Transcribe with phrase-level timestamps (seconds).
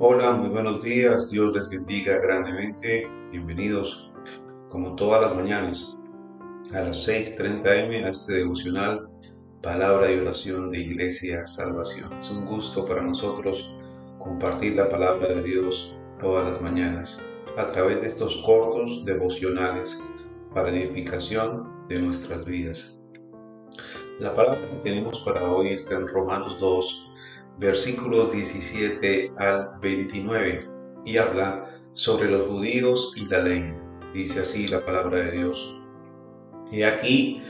[0.00, 1.30] Hola, muy buenos días.
[1.30, 3.08] Dios les bendiga grandemente.
[3.30, 4.10] Bienvenidos,
[4.68, 5.96] como todas las mañanas,
[6.72, 9.08] a las 6:30 am a este devocional
[9.62, 12.12] Palabra y Oración de Iglesia Salvación.
[12.14, 13.70] Es un gusto para nosotros
[14.18, 17.22] compartir la palabra de Dios todas las mañanas
[17.56, 20.02] a través de estos cortos devocionales
[20.52, 23.00] para edificación de nuestras vidas.
[24.18, 27.13] La palabra que tenemos para hoy está en Romanos 2,
[27.58, 30.68] versículos 17 al 29,
[31.04, 33.74] y habla sobre los judíos y la ley.
[34.12, 35.76] Dice así la palabra de Dios.
[36.70, 37.42] Y aquí,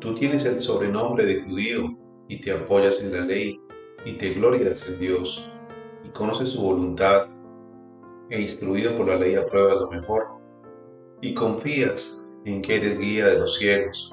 [0.00, 1.96] tú tienes el sobrenombre de judío
[2.28, 3.60] y te apoyas en la ley
[4.04, 5.50] y te glorias en Dios
[6.04, 7.28] y conoces su voluntad
[8.30, 10.26] e instruido por la ley apruebas lo mejor
[11.20, 14.12] y confías en que eres guía de los ciegos,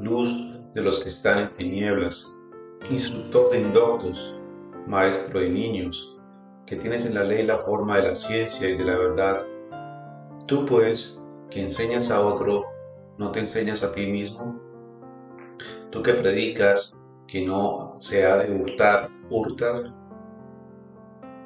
[0.00, 0.32] luz
[0.74, 2.37] de los que están en tinieblas
[2.90, 4.34] instructor de indoctos,
[4.86, 6.18] maestro de niños,
[6.66, 9.46] que tienes en la ley la forma de la ciencia y de la verdad.
[10.46, 12.66] Tú pues, que enseñas a otro,
[13.18, 14.60] ¿no te enseñas a ti mismo?
[15.90, 19.94] Tú que predicas que no se ha de hurtar, hurtar.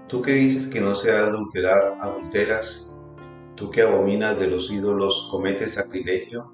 [0.09, 2.95] Tú que dices que no se ha de adulterar, adulteras.
[3.55, 6.53] Tú que abominas de los ídolos, cometes sacrilegio.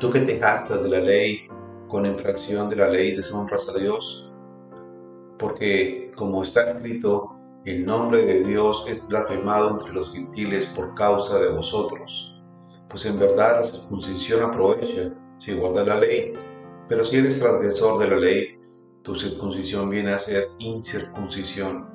[0.00, 1.48] Tú que te jactas de la ley,
[1.88, 4.32] con infracción de la ley deshonras a Dios,
[5.38, 11.38] porque como está escrito, el nombre de Dios es blasfemado entre los gentiles por causa
[11.38, 12.40] de vosotros.
[12.88, 16.34] Pues en verdad la circuncisión aprovecha si guardas la ley,
[16.88, 18.58] pero si eres transgresor de la ley,
[19.02, 21.88] tu circuncisión viene a ser incircuncisión.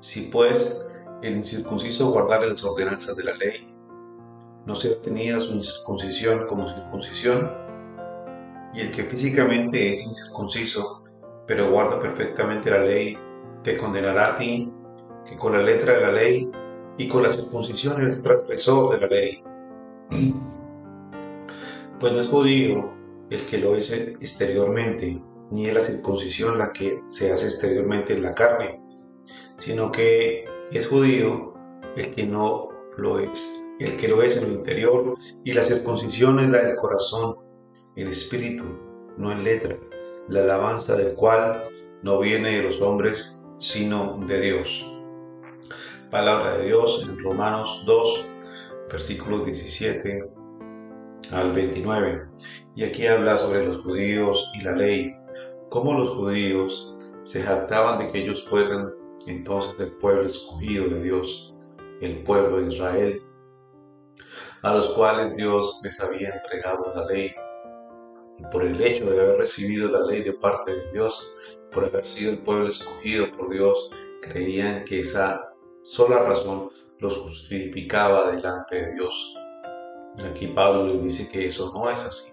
[0.00, 0.86] Si pues
[1.22, 3.74] el incircunciso guardara las ordenanzas de la ley,
[4.66, 7.67] no se tenía su incircuncisión como circuncisión,
[8.74, 11.02] y el que físicamente es incircunciso,
[11.46, 13.18] pero guarda perfectamente la ley,
[13.62, 14.70] te condenará a ti,
[15.26, 16.50] que con la letra de la ley
[16.96, 19.42] y con la circuncisión eres transgresor de la ley.
[22.00, 22.92] Pues no es judío
[23.28, 25.20] el que lo es exteriormente,
[25.50, 28.80] ni es la circuncisión la que se hace exteriormente en la carne,
[29.58, 31.54] sino que es judío
[31.96, 36.38] el que no lo es, el que lo es en el interior, y la circuncisión
[36.38, 37.36] es la del corazón,
[38.02, 38.64] en espíritu,
[39.16, 39.76] no en letra,
[40.28, 41.62] la alabanza del cual
[42.02, 44.86] no viene de los hombres, sino de Dios.
[46.10, 48.28] Palabra de Dios en Romanos 2,
[48.90, 50.30] versículos 17
[51.32, 52.28] al 29.
[52.76, 55.14] Y aquí habla sobre los judíos y la ley,
[55.68, 56.94] cómo los judíos
[57.24, 58.92] se jactaban de que ellos fueran
[59.26, 61.52] entonces el pueblo escogido de Dios,
[62.00, 63.20] el pueblo de Israel,
[64.62, 67.32] a los cuales Dios les había entregado la ley
[68.50, 71.34] por el hecho de haber recibido la ley de parte de Dios,
[71.72, 73.90] por haber sido el pueblo escogido por Dios,
[74.22, 79.34] creían que esa sola razón los justificaba delante de Dios.
[80.30, 82.30] Aquí Pablo les dice que eso no es así.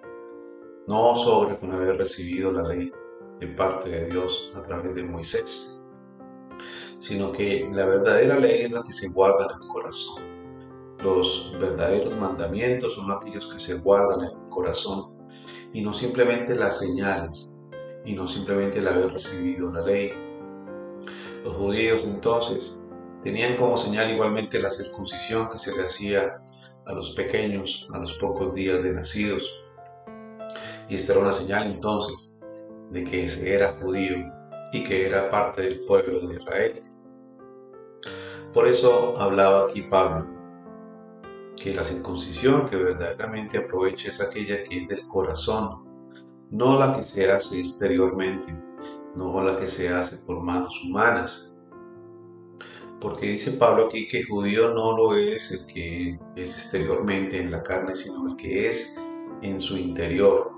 [0.87, 2.91] No sobre con haber recibido la ley
[3.39, 5.93] de parte de Dios a través de Moisés,
[6.99, 10.23] sino que la verdadera ley es la que se guarda en el corazón.
[11.03, 15.14] Los verdaderos mandamientos son aquellos que se guardan en el corazón
[15.75, 17.59] y no simplemente las señales,
[18.05, 20.13] y no simplemente el haber recibido la ley.
[21.43, 22.81] Los judíos entonces
[23.21, 26.41] tenían como señal igualmente la circuncisión que se le hacía
[26.85, 29.53] a los pequeños a los pocos días de nacidos.
[30.87, 32.39] Y esta era una señal entonces
[32.91, 34.31] de que se era judío
[34.71, 36.83] y que era parte del pueblo de Israel.
[38.53, 40.34] Por eso hablaba aquí Pablo
[41.65, 45.83] que la circuncisión que verdaderamente aprovecha es aquella que es del corazón,
[46.51, 48.55] no la que se hace exteriormente,
[49.15, 51.57] no la que se hace por manos humanas.
[53.01, 57.63] Porque dice Pablo aquí que judío no lo es el que es exteriormente en la
[57.63, 58.95] carne, sino el que es
[59.41, 60.51] en su interior.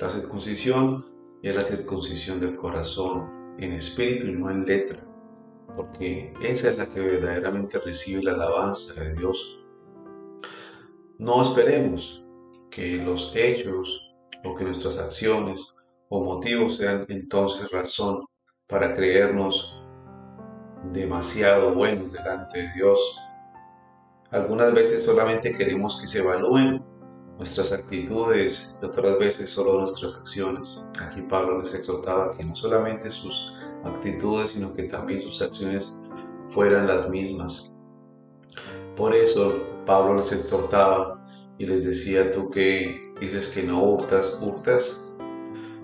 [0.00, 1.04] La circuncisión
[1.42, 5.06] es la circuncisión del corazón, en espíritu y no en letra,
[5.76, 9.65] porque esa es la que verdaderamente recibe la alabanza de Dios
[11.18, 12.24] no esperemos
[12.70, 14.14] que los hechos
[14.44, 15.78] o que nuestras acciones
[16.08, 18.24] o motivos sean entonces razón
[18.66, 19.82] para creernos
[20.92, 23.00] demasiado buenos delante de Dios.
[24.30, 26.84] Algunas veces solamente queremos que se evalúen
[27.38, 30.84] nuestras actitudes y otras veces solo nuestras acciones.
[31.02, 33.54] Aquí Pablo les exhortaba que no solamente sus
[33.84, 35.98] actitudes, sino que también sus acciones
[36.48, 37.78] fueran las mismas.
[38.96, 41.24] Por eso Pablo les exhortaba
[41.58, 45.00] y les decía, tú que dices que no hurtas, hurtas.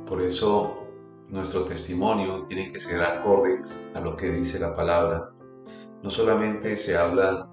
[0.07, 0.87] Por eso
[1.31, 3.61] nuestro testimonio tiene que ser acorde
[3.95, 5.31] a lo que dice la palabra.
[6.03, 7.49] No solamente se habla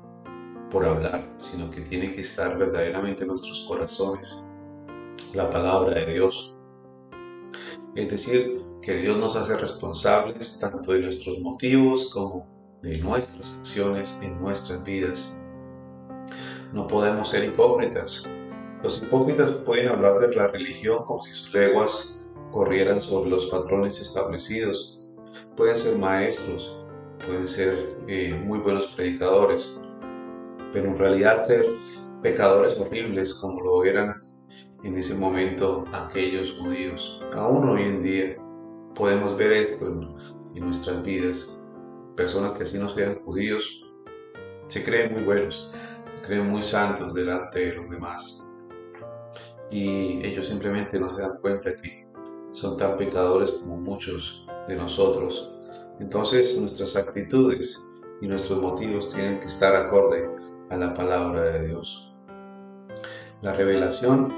[0.69, 4.45] por hablar, sino que tiene que estar verdaderamente en nuestros corazones
[5.33, 6.57] la palabra de Dios.
[7.95, 12.47] Es decir, que Dios nos hace responsables tanto de nuestros motivos como
[12.81, 15.39] de nuestras acciones en nuestras vidas.
[16.73, 18.29] No podemos ser hipócritas.
[18.83, 22.21] Los hipócritas pueden hablar de la religión como si sus leguas
[22.51, 24.99] corrieran sobre los patrones establecidos.
[25.55, 26.77] Pueden ser maestros,
[27.25, 29.79] pueden ser eh, muy buenos predicadores,
[30.71, 31.65] pero en realidad ser
[32.21, 34.15] pecadores horribles como lo eran
[34.83, 37.21] en ese momento aquellos judíos.
[37.33, 38.37] Aún hoy en día
[38.95, 41.61] podemos ver esto en, nuestras vidas.
[42.17, 43.81] Personas que así no sean judíos
[44.67, 45.71] se creen muy buenos,
[46.29, 48.47] creen muy santos delante de los demás.
[49.71, 52.07] Y ellos simplemente no se dan cuenta que
[52.51, 55.51] son tan pecadores como muchos de nosotros.
[55.99, 57.83] Entonces nuestras actitudes
[58.21, 60.29] y nuestros motivos tienen que estar acorde
[60.69, 62.13] a la palabra de Dios.
[63.41, 64.31] La revelación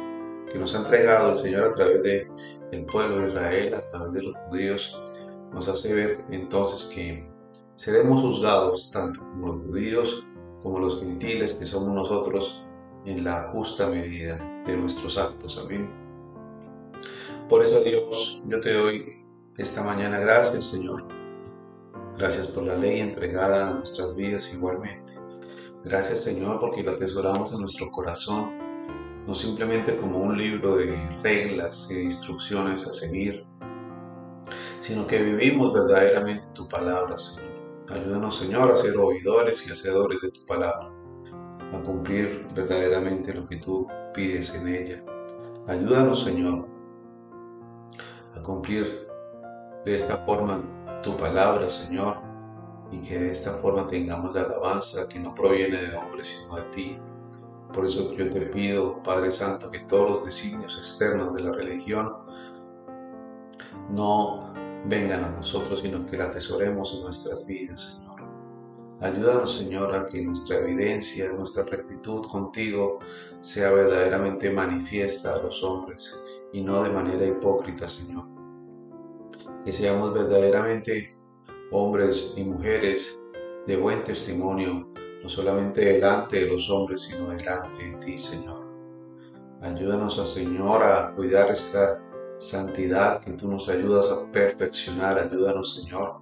[0.49, 2.27] que nos ha entregado el Señor a través de
[2.71, 5.03] el pueblo de Israel, a través de los judíos,
[5.51, 7.29] nos hace ver entonces que
[7.75, 10.25] seremos juzgados tanto como los judíos
[10.61, 12.63] como los gentiles que somos nosotros
[13.05, 15.57] en la justa medida de nuestros actos.
[15.57, 15.89] Amén.
[17.49, 19.25] Por eso Dios, yo te doy
[19.57, 21.03] esta mañana gracias Señor.
[22.17, 25.13] Gracias por la ley entregada a nuestras vidas igualmente.
[25.83, 28.61] Gracias Señor porque la atesoramos en nuestro corazón
[29.27, 33.45] no simplemente como un libro de reglas y instrucciones a seguir,
[34.79, 37.50] sino que vivimos verdaderamente tu palabra, Señor.
[37.89, 40.89] Ayúdanos, Señor, a ser oidores y hacedores de tu palabra,
[41.73, 45.03] a cumplir verdaderamente lo que tú pides en ella.
[45.67, 46.67] Ayúdanos, Señor,
[48.35, 49.07] a cumplir
[49.85, 50.61] de esta forma
[51.03, 52.17] tu palabra, Señor,
[52.91, 56.63] y que de esta forma tengamos la alabanza que no proviene de hombre, sino de
[56.63, 56.99] ti,
[57.73, 62.17] por eso yo te pido, Padre Santo, que todos los designios externos de la religión
[63.89, 64.50] no
[64.85, 68.11] vengan a nosotros, sino que la atesoremos en nuestras vidas, Señor.
[69.01, 72.99] Ayúdanos, Señor, a que nuestra evidencia, nuestra rectitud contigo
[73.41, 76.21] sea verdaderamente manifiesta a los hombres
[76.53, 78.25] y no de manera hipócrita, Señor.
[79.65, 81.17] Que seamos verdaderamente
[81.71, 83.19] hombres y mujeres
[83.65, 84.91] de buen testimonio
[85.23, 88.67] no solamente delante de los hombres, sino delante de ti, Señor.
[89.61, 91.99] Ayúdanos, Señor, a cuidar esta
[92.41, 95.19] santidad que tú nos ayudas a perfeccionar.
[95.19, 96.19] Ayúdanos, Señor,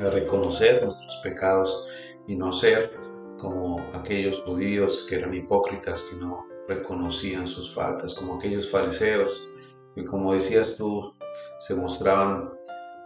[0.00, 1.86] a reconocer nuestros pecados
[2.26, 2.98] y no ser
[3.38, 9.46] como aquellos judíos que eran hipócritas, que no reconocían sus faltas, como aquellos fariseos
[9.94, 11.14] que, como decías tú,
[11.60, 12.50] se mostraban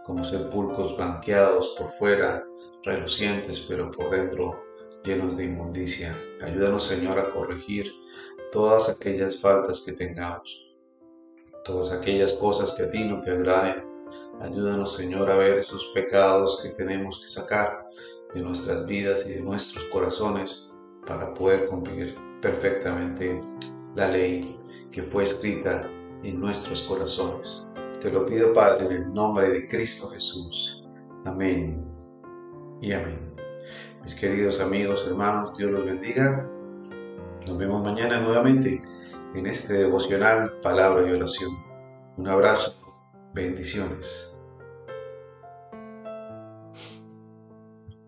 [0.05, 2.45] como sepulcros blanqueados por fuera,
[2.83, 4.63] relucientes, pero por dentro
[5.03, 6.17] llenos de inmundicia.
[6.41, 7.91] Ayúdanos, Señor, a corregir
[8.51, 10.70] todas aquellas faltas que tengamos,
[11.63, 13.83] todas aquellas cosas que a ti no te agraden.
[14.41, 17.87] Ayúdanos, Señor, a ver esos pecados que tenemos que sacar
[18.33, 20.73] de nuestras vidas y de nuestros corazones
[21.05, 23.41] para poder cumplir perfectamente
[23.95, 24.57] la ley
[24.91, 25.89] que fue escrita
[26.23, 27.71] en nuestros corazones.
[27.99, 30.83] Te lo pido, Padre, en el nombre de Cristo Jesús.
[31.25, 31.85] Amén
[32.81, 33.31] y amén.
[34.03, 36.49] Mis queridos amigos, hermanos, Dios los bendiga.
[37.45, 38.81] Nos vemos mañana nuevamente
[39.35, 41.51] en este devocional Palabra y Oración.
[42.17, 42.75] Un abrazo,
[43.33, 44.30] bendiciones.